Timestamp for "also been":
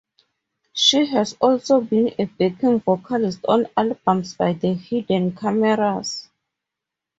1.39-2.15